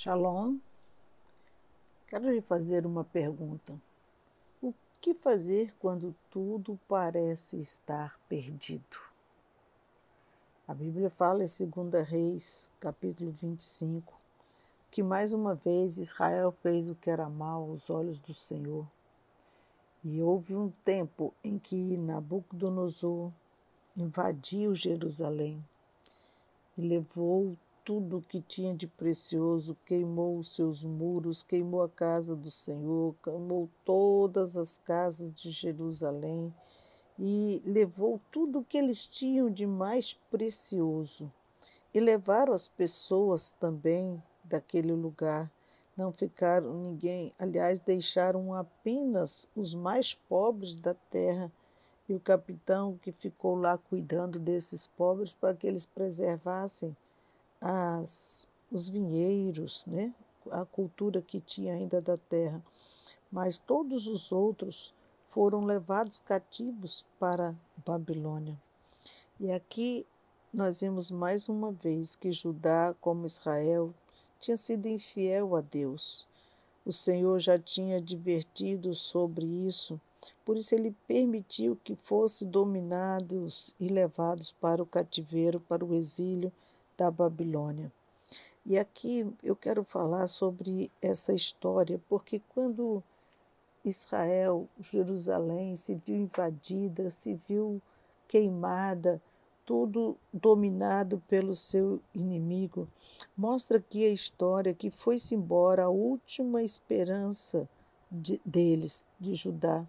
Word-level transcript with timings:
Shalom. 0.00 0.58
Quero 2.06 2.30
lhe 2.30 2.40
fazer 2.40 2.86
uma 2.86 3.02
pergunta. 3.02 3.74
O 4.62 4.72
que 5.00 5.12
fazer 5.12 5.74
quando 5.80 6.14
tudo 6.30 6.78
parece 6.86 7.58
estar 7.58 8.16
perdido? 8.28 8.96
A 10.68 10.72
Bíblia 10.72 11.10
fala 11.10 11.42
em 11.42 11.66
2 11.66 12.08
Reis, 12.08 12.70
capítulo 12.78 13.32
25, 13.32 14.16
que 14.88 15.02
mais 15.02 15.32
uma 15.32 15.56
vez 15.56 15.98
Israel 15.98 16.54
fez 16.62 16.88
o 16.88 16.94
que 16.94 17.10
era 17.10 17.28
mal 17.28 17.62
aos 17.62 17.90
olhos 17.90 18.20
do 18.20 18.32
Senhor. 18.32 18.86
E 20.04 20.22
houve 20.22 20.54
um 20.54 20.70
tempo 20.84 21.34
em 21.42 21.58
que 21.58 21.96
Nabucodonosor 21.96 23.32
invadiu 23.96 24.76
Jerusalém 24.76 25.60
e 26.76 26.82
levou 26.82 27.56
tudo 27.88 28.18
o 28.18 28.22
que 28.22 28.38
tinha 28.42 28.74
de 28.74 28.86
precioso, 28.86 29.74
queimou 29.86 30.38
os 30.38 30.54
seus 30.54 30.84
muros, 30.84 31.42
queimou 31.42 31.80
a 31.80 31.88
casa 31.88 32.36
do 32.36 32.50
Senhor, 32.50 33.14
queimou 33.24 33.66
todas 33.82 34.58
as 34.58 34.76
casas 34.76 35.32
de 35.32 35.50
Jerusalém 35.50 36.54
e 37.18 37.62
levou 37.64 38.20
tudo 38.30 38.58
o 38.58 38.64
que 38.64 38.76
eles 38.76 39.06
tinham 39.06 39.50
de 39.50 39.64
mais 39.66 40.12
precioso. 40.30 41.32
E 41.94 41.98
levaram 41.98 42.52
as 42.52 42.68
pessoas 42.68 43.52
também 43.52 44.22
daquele 44.44 44.92
lugar. 44.92 45.50
Não 45.96 46.12
ficaram 46.12 46.74
ninguém, 46.74 47.32
aliás, 47.38 47.80
deixaram 47.80 48.52
apenas 48.52 49.48
os 49.56 49.74
mais 49.74 50.12
pobres 50.12 50.76
da 50.76 50.92
terra 50.92 51.50
e 52.06 52.12
o 52.12 52.20
capitão 52.20 52.98
que 52.98 53.12
ficou 53.12 53.54
lá 53.54 53.78
cuidando 53.78 54.38
desses 54.38 54.86
pobres 54.86 55.32
para 55.32 55.56
que 55.56 55.66
eles 55.66 55.86
preservassem 55.86 56.94
as, 57.60 58.48
os 58.70 58.88
vinheiros, 58.88 59.84
né? 59.86 60.14
a 60.50 60.64
cultura 60.64 61.20
que 61.20 61.40
tinha 61.40 61.74
ainda 61.74 62.00
da 62.00 62.16
terra. 62.16 62.62
Mas 63.30 63.58
todos 63.58 64.06
os 64.06 64.32
outros 64.32 64.94
foram 65.24 65.60
levados 65.60 66.20
cativos 66.20 67.04
para 67.18 67.54
Babilônia. 67.84 68.58
E 69.38 69.52
aqui 69.52 70.06
nós 70.52 70.80
vemos 70.80 71.10
mais 71.10 71.48
uma 71.48 71.70
vez 71.70 72.16
que 72.16 72.32
Judá, 72.32 72.94
como 73.00 73.26
Israel, 73.26 73.92
tinha 74.40 74.56
sido 74.56 74.88
infiel 74.88 75.54
a 75.54 75.60
Deus. 75.60 76.26
O 76.84 76.92
Senhor 76.92 77.38
já 77.38 77.58
tinha 77.58 77.98
advertido 77.98 78.94
sobre 78.94 79.44
isso, 79.44 80.00
por 80.44 80.56
isso 80.56 80.74
ele 80.74 80.94
permitiu 81.06 81.76
que 81.84 81.94
fossem 81.94 82.48
dominados 82.48 83.74
e 83.78 83.88
levados 83.88 84.52
para 84.52 84.82
o 84.82 84.86
cativeiro, 84.86 85.60
para 85.60 85.84
o 85.84 85.94
exílio, 85.94 86.50
da 86.98 87.10
Babilônia. 87.10 87.90
E 88.66 88.76
aqui 88.76 89.26
eu 89.42 89.56
quero 89.56 89.84
falar 89.84 90.26
sobre 90.26 90.90
essa 91.00 91.32
história, 91.32 91.98
porque 92.08 92.42
quando 92.50 93.02
Israel, 93.84 94.68
Jerusalém, 94.78 95.76
se 95.76 95.94
viu 95.94 96.16
invadida, 96.16 97.08
se 97.08 97.34
viu 97.48 97.80
queimada, 98.26 99.22
tudo 99.64 100.16
dominado 100.32 101.22
pelo 101.28 101.54
seu 101.54 102.00
inimigo, 102.14 102.86
mostra 103.36 103.78
aqui 103.78 104.04
a 104.04 104.12
história 104.12 104.74
que 104.74 104.90
foi-se 104.90 105.34
embora 105.34 105.84
a 105.84 105.88
última 105.88 106.62
esperança 106.62 107.68
de, 108.10 108.40
deles, 108.44 109.06
de 109.20 109.34
Judá. 109.34 109.86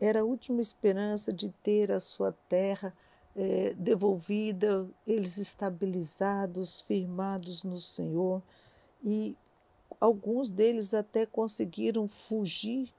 Era 0.00 0.20
a 0.20 0.24
última 0.24 0.60
esperança 0.60 1.32
de 1.32 1.50
ter 1.62 1.90
a 1.90 1.98
sua 1.98 2.32
terra 2.48 2.94
é, 3.34 3.74
devolvida, 3.74 4.88
eles 5.06 5.38
estabilizados, 5.38 6.80
firmados 6.82 7.64
no 7.64 7.78
Senhor, 7.78 8.42
e 9.02 9.36
alguns 10.00 10.50
deles 10.50 10.94
até 10.94 11.24
conseguiram 11.24 12.06
fugir, 12.06 12.92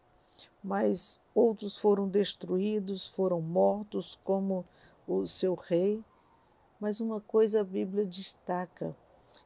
mas 0.64 1.22
outros 1.36 1.78
foram 1.78 2.08
destruídos, 2.08 3.08
foram 3.08 3.42
mortos, 3.42 4.20
como 4.24 4.66
o 5.08 5.26
seu 5.26 5.54
rei. 5.54 6.04
Mas 6.80 7.00
uma 7.00 7.22
coisa 7.22 7.62
a 7.62 7.64
Bíblia 7.64 8.06
destaca: 8.06 8.96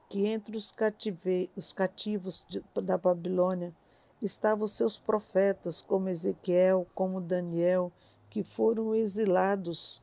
que 0.09 0.25
entre 0.25 0.55
os, 0.55 0.71
cative, 0.71 1.49
os 1.55 1.73
cativos 1.73 2.45
de, 2.47 2.63
da 2.81 2.97
Babilônia 2.97 3.75
estavam 4.21 4.65
os 4.65 4.71
seus 4.71 4.97
profetas, 4.97 5.81
como 5.81 6.09
Ezequiel, 6.09 6.87
como 6.95 7.21
Daniel, 7.21 7.91
que 8.29 8.43
foram 8.43 8.95
exilados 8.95 10.01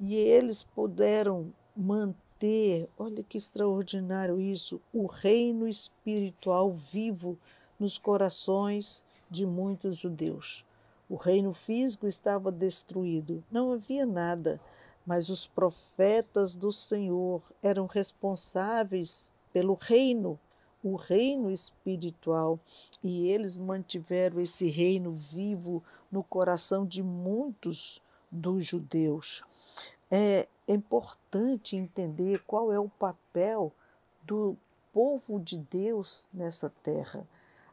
e 0.00 0.14
eles 0.14 0.62
puderam 0.62 1.52
manter, 1.76 2.88
olha 2.98 3.22
que 3.22 3.36
extraordinário 3.36 4.40
isso, 4.40 4.80
o 4.92 5.06
reino 5.06 5.66
espiritual 5.66 6.72
vivo 6.72 7.38
nos 7.78 7.98
corações 7.98 9.04
de 9.30 9.44
muitos 9.44 9.98
judeus. 9.98 10.64
O 11.08 11.16
reino 11.16 11.52
físico 11.52 12.06
estava 12.06 12.52
destruído, 12.52 13.42
não 13.50 13.72
havia 13.72 14.04
nada, 14.04 14.60
mas 15.06 15.28
os 15.28 15.46
profetas 15.46 16.54
do 16.54 16.70
Senhor 16.70 17.42
eram 17.62 17.86
responsáveis 17.86 19.34
pelo 19.52 19.74
reino, 19.74 20.38
o 20.82 20.96
reino 20.96 21.50
espiritual, 21.50 22.60
e 23.02 23.28
eles 23.28 23.56
mantiveram 23.56 24.38
esse 24.40 24.70
reino 24.70 25.12
vivo 25.12 25.82
no 26.12 26.22
coração 26.22 26.86
de 26.86 27.02
muitos 27.02 28.02
dos 28.30 28.64
judeus. 28.64 29.42
É 30.10 30.48
importante 30.66 31.76
entender 31.76 32.42
qual 32.46 32.72
é 32.72 32.78
o 32.78 32.88
papel 32.88 33.72
do 34.22 34.56
povo 34.92 35.38
de 35.40 35.56
Deus 35.56 36.28
nessa 36.34 36.70
terra. 36.82 37.26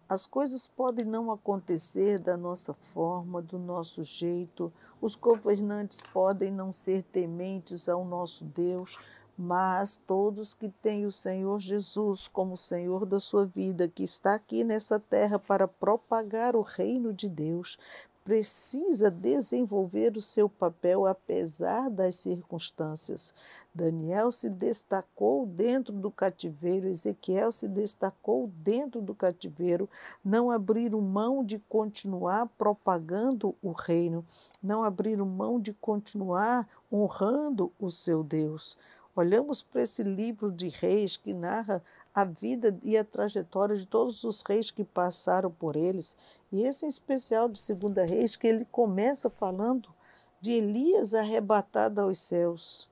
As 0.07 0.27
coisas 0.27 0.67
podem 0.67 1.05
não 1.05 1.31
acontecer 1.31 2.19
da 2.19 2.37
nossa 2.37 2.73
forma, 2.73 3.41
do 3.41 3.57
nosso 3.57 4.03
jeito, 4.03 4.71
os 5.01 5.15
governantes 5.15 5.99
podem 6.01 6.51
não 6.51 6.71
ser 6.71 7.03
tementes 7.03 7.89
ao 7.89 8.05
nosso 8.05 8.45
Deus, 8.45 8.99
mas 9.37 9.97
todos 9.97 10.53
que 10.53 10.69
têm 10.69 11.05
o 11.05 11.11
Senhor 11.11 11.59
Jesus 11.59 12.27
como 12.27 12.55
Senhor 12.55 13.05
da 13.05 13.19
sua 13.19 13.45
vida, 13.45 13.87
que 13.87 14.03
está 14.03 14.35
aqui 14.35 14.63
nessa 14.63 14.99
terra 14.99 15.39
para 15.39 15.67
propagar 15.67 16.55
o 16.55 16.61
reino 16.61 17.11
de 17.11 17.27
Deus, 17.27 17.77
precisa 18.25 19.11
desenvolver 19.11 20.17
o 20.17 20.21
seu 20.21 20.49
papel 20.49 21.05
apesar 21.05 21.91
das 21.91 22.15
circunstâncias. 22.15 23.31
Daniel 23.71 24.31
se 24.31 24.49
destacou 24.49 25.45
dentro 25.45 25.93
do 25.93 26.09
cativeiro, 26.09 26.87
Ezequiel 26.87 27.51
se 27.51 27.67
destacou 27.67 28.51
dentro 28.63 28.99
do 28.99 29.13
cativeiro, 29.13 29.87
não 30.23 30.49
abriram 30.49 30.99
mão 31.01 31.45
de 31.45 31.59
continuar 31.69 32.47
propagando 32.57 33.53
o 33.61 33.71
reino, 33.71 34.25
não 34.61 34.83
abriram 34.83 35.27
mão 35.27 35.59
de 35.59 35.71
continuar 35.71 36.67
honrando 36.91 37.71
o 37.79 37.91
seu 37.91 38.23
Deus. 38.23 38.75
Olhamos 39.15 39.63
para 39.63 39.81
esse 39.81 40.03
livro 40.03 40.51
de 40.51 40.67
reis 40.67 41.15
que 41.15 41.33
narra 41.33 41.81
a 42.13 42.25
vida 42.25 42.77
e 42.83 42.97
a 42.97 43.03
trajetória 43.03 43.73
de 43.73 43.85
todos 43.85 44.25
os 44.25 44.41
reis 44.41 44.71
que 44.71 44.83
passaram 44.83 45.49
por 45.49 45.77
eles, 45.77 46.17
e 46.51 46.63
esse 46.63 46.85
em 46.85 46.89
especial 46.89 47.47
de 47.47 47.57
Segunda 47.57 48.05
Reis, 48.05 48.35
que 48.35 48.45
ele 48.45 48.65
começa 48.65 49.29
falando 49.29 49.89
de 50.41 50.51
Elias 50.51 51.13
arrebatado 51.13 52.01
aos 52.01 52.19
céus. 52.19 52.89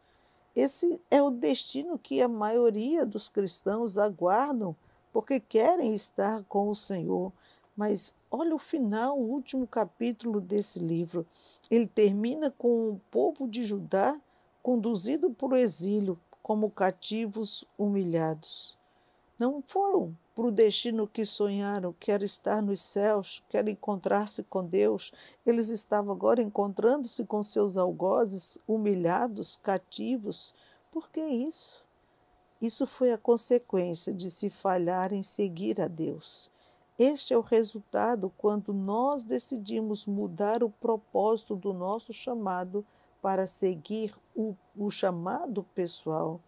Esse 0.55 1.01
é 1.11 1.21
o 1.21 1.29
destino 1.29 1.99
que 1.99 2.21
a 2.21 2.27
maioria 2.29 3.05
dos 3.05 3.27
cristãos 3.27 3.97
aguardam, 3.97 4.73
porque 5.11 5.41
querem 5.41 5.93
estar 5.93 6.43
com 6.43 6.69
o 6.69 6.75
Senhor. 6.75 7.33
Mas 7.75 8.15
olha 8.31 8.55
o 8.55 8.59
final, 8.59 9.19
o 9.19 9.29
último 9.29 9.67
capítulo 9.67 10.39
desse 10.39 10.79
livro. 10.79 11.25
Ele 11.69 11.87
termina 11.87 12.51
com 12.51 12.91
o 12.91 13.01
povo 13.11 13.47
de 13.47 13.63
Judá 13.63 14.19
conduzido 14.63 15.29
para 15.29 15.49
o 15.49 15.57
exílio 15.57 16.17
como 16.41 16.71
cativos 16.71 17.65
humilhados. 17.77 18.77
Não 19.37 19.61
foram 19.61 20.15
para 20.33 20.45
o 20.45 20.51
destino 20.51 21.05
que 21.05 21.25
sonharam, 21.25 21.93
quer 21.99 22.23
estar 22.23 22.61
nos 22.61 22.81
céus, 22.81 23.43
quer 23.49 23.67
encontrar-se 23.67 24.41
com 24.43 24.63
Deus. 24.63 25.11
Eles 25.45 25.69
estavam 25.69 26.13
agora 26.13 26.41
encontrando-se 26.41 27.25
com 27.25 27.43
seus 27.43 27.75
algozes, 27.75 28.57
humilhados, 28.65 29.57
cativos. 29.57 30.55
Por 30.91 31.09
que 31.09 31.21
isso? 31.21 31.85
Isso 32.61 32.87
foi 32.87 33.11
a 33.11 33.17
consequência 33.17 34.13
de 34.13 34.31
se 34.31 34.49
falhar 34.49 35.13
em 35.13 35.21
seguir 35.21 35.81
a 35.81 35.87
Deus. 35.87 36.49
Este 36.97 37.33
é 37.33 37.37
o 37.37 37.41
resultado 37.41 38.31
quando 38.37 38.73
nós 38.73 39.23
decidimos 39.23 40.05
mudar 40.05 40.63
o 40.63 40.69
propósito 40.69 41.55
do 41.55 41.73
nosso 41.73 42.13
chamado 42.13 42.85
para 43.23 43.47
seguir 43.47 44.13
o, 44.35 44.53
o 44.75 44.91
chamado 44.91 45.63
pessoal. 45.73 46.41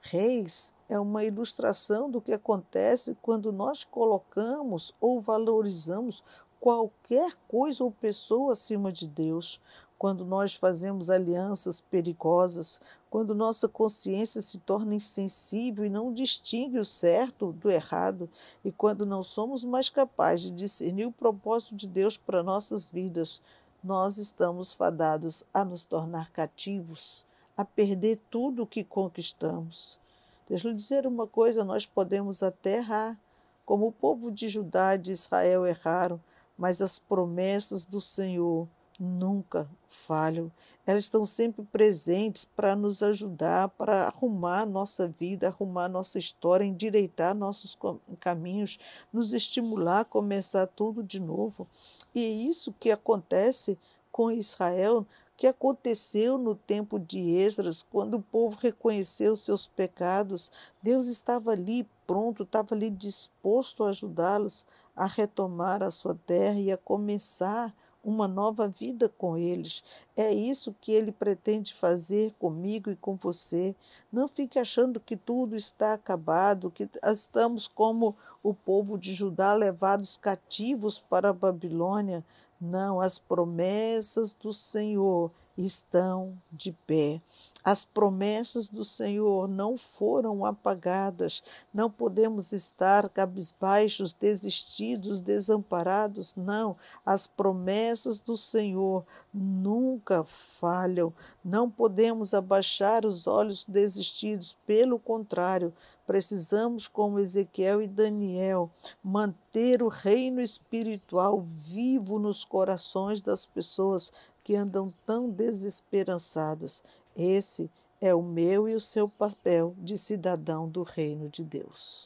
Reis 0.00 0.74
é 0.88 0.98
uma 0.98 1.22
ilustração 1.22 2.10
do 2.10 2.18
que 2.18 2.32
acontece 2.32 3.14
quando 3.20 3.52
nós 3.52 3.84
colocamos 3.84 4.94
ou 4.98 5.20
valorizamos 5.20 6.24
qualquer 6.58 7.36
coisa 7.46 7.84
ou 7.84 7.90
pessoa 7.90 8.54
acima 8.54 8.90
de 8.90 9.06
Deus, 9.06 9.60
quando 9.98 10.24
nós 10.24 10.54
fazemos 10.54 11.10
alianças 11.10 11.78
perigosas, 11.78 12.80
quando 13.10 13.34
nossa 13.34 13.68
consciência 13.68 14.40
se 14.40 14.56
torna 14.56 14.94
insensível 14.94 15.84
e 15.84 15.90
não 15.90 16.10
distingue 16.10 16.78
o 16.78 16.86
certo 16.86 17.52
do 17.52 17.70
errado, 17.70 18.30
e 18.64 18.72
quando 18.72 19.04
não 19.04 19.22
somos 19.22 19.62
mais 19.62 19.90
capazes 19.90 20.46
de 20.46 20.52
discernir 20.52 21.04
o 21.04 21.12
propósito 21.12 21.76
de 21.76 21.86
Deus 21.86 22.16
para 22.16 22.42
nossas 22.42 22.90
vidas, 22.90 23.42
nós 23.84 24.16
estamos 24.16 24.72
fadados 24.72 25.44
a 25.52 25.62
nos 25.62 25.84
tornar 25.84 26.30
cativos, 26.30 27.26
a 27.54 27.66
perder 27.66 28.18
tudo 28.30 28.62
o 28.62 28.66
que 28.66 28.82
conquistamos. 28.82 30.00
Deixa 30.48 30.68
eu 30.68 30.72
dizer 30.72 31.06
uma 31.06 31.26
coisa: 31.26 31.62
nós 31.62 31.84
podemos 31.84 32.42
até 32.42 32.78
errar, 32.78 33.20
como 33.66 33.88
o 33.88 33.92
povo 33.92 34.32
de 34.32 34.48
Judá 34.48 34.94
e 34.94 34.98
de 34.98 35.12
Israel 35.12 35.66
erraram, 35.66 36.18
mas 36.56 36.80
as 36.80 36.98
promessas 36.98 37.84
do 37.84 38.00
Senhor 38.00 38.66
nunca 38.98 39.68
falham. 39.86 40.50
Elas 40.86 41.04
estão 41.04 41.24
sempre 41.24 41.64
presentes 41.64 42.44
para 42.44 42.76
nos 42.76 43.02
ajudar, 43.02 43.68
para 43.70 44.04
arrumar 44.06 44.66
nossa 44.66 45.08
vida, 45.08 45.48
arrumar 45.48 45.88
nossa 45.88 46.18
história, 46.18 46.64
endireitar 46.64 47.34
nossos 47.34 47.76
caminhos, 48.20 48.78
nos 49.12 49.32
estimular 49.32 50.00
a 50.00 50.04
começar 50.04 50.66
tudo 50.66 51.02
de 51.02 51.20
novo. 51.20 51.66
E 52.14 52.24
é 52.24 52.28
isso 52.28 52.74
que 52.78 52.90
acontece 52.90 53.78
com 54.12 54.30
Israel, 54.30 55.06
que 55.36 55.46
aconteceu 55.46 56.38
no 56.38 56.54
tempo 56.54 56.98
de 56.98 57.18
Esdras, 57.36 57.82
quando 57.82 58.14
o 58.14 58.22
povo 58.22 58.56
reconheceu 58.60 59.34
seus 59.34 59.66
pecados. 59.66 60.52
Deus 60.82 61.06
estava 61.06 61.50
ali 61.50 61.88
pronto, 62.06 62.44
estava 62.44 62.74
ali 62.74 62.90
disposto 62.90 63.82
a 63.82 63.88
ajudá-los 63.88 64.64
a 64.94 65.06
retomar 65.06 65.82
a 65.82 65.90
sua 65.90 66.14
terra 66.26 66.60
e 66.60 66.70
a 66.70 66.76
começar 66.76 67.74
uma 68.04 68.28
nova 68.28 68.68
vida 68.68 69.08
com 69.08 69.36
eles. 69.36 69.82
É 70.16 70.32
isso 70.32 70.74
que 70.80 70.92
ele 70.92 71.10
pretende 71.10 71.72
fazer 71.72 72.32
comigo 72.38 72.90
e 72.90 72.96
com 72.96 73.16
você. 73.16 73.74
Não 74.12 74.28
fique 74.28 74.58
achando 74.58 75.00
que 75.00 75.16
tudo 75.16 75.56
está 75.56 75.94
acabado, 75.94 76.70
que 76.70 76.88
estamos 77.02 77.66
como 77.66 78.14
o 78.42 78.52
povo 78.52 78.98
de 78.98 79.14
Judá 79.14 79.54
levados 79.54 80.16
cativos 80.16 81.00
para 81.00 81.30
a 81.30 81.32
Babilônia. 81.32 82.24
Não, 82.60 83.00
as 83.00 83.18
promessas 83.18 84.34
do 84.34 84.52
Senhor 84.52 85.30
estão 85.56 86.36
de 86.50 86.72
pé. 86.86 87.20
As 87.62 87.84
promessas 87.84 88.68
do 88.68 88.84
Senhor 88.84 89.48
não 89.48 89.76
foram 89.78 90.44
apagadas. 90.44 91.42
Não 91.72 91.90
podemos 91.90 92.52
estar 92.52 93.08
cabisbaixos, 93.08 94.12
desistidos, 94.12 95.20
desamparados. 95.20 96.34
Não, 96.34 96.76
as 97.06 97.26
promessas 97.26 98.20
do 98.20 98.36
Senhor 98.36 99.04
nunca 99.32 100.24
falham. 100.24 101.12
Não 101.44 101.70
podemos 101.70 102.34
abaixar 102.34 103.06
os 103.06 103.26
olhos 103.26 103.64
desistidos. 103.64 104.56
Pelo 104.66 104.98
contrário, 104.98 105.72
precisamos, 106.06 106.86
como 106.86 107.18
Ezequiel 107.18 107.82
e 107.82 107.86
Daniel, 107.86 108.70
manter 109.02 109.82
o 109.82 109.88
reino 109.88 110.40
espiritual 110.40 111.40
vivo 111.40 112.18
nos 112.18 112.44
corações 112.44 113.20
das 113.20 113.46
pessoas 113.46 114.12
que 114.44 114.54
andam 114.54 114.92
tão 115.06 115.30
desesperançadas. 115.30 116.84
Esse 117.16 117.70
é 118.00 118.14
o 118.14 118.22
meu 118.22 118.68
e 118.68 118.74
o 118.74 118.80
seu 118.80 119.08
papel 119.08 119.74
de 119.78 119.96
cidadão 119.96 120.68
do 120.68 120.82
reino 120.82 121.30
de 121.30 121.42
Deus. 121.42 122.02